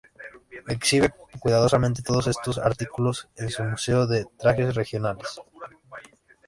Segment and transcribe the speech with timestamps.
[0.67, 5.39] Exhibe cuidadosamente todos estos artículos en su Museo de trajes regionales.